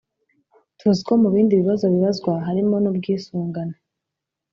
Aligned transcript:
tuzi 0.79 1.01
ko 1.07 1.13
mu 1.21 1.27
bindi 1.33 1.53
bibazo 1.61 1.85
bibazwa 1.93 2.31
harimo 2.45 2.75
n’ubwisungane 2.79 3.75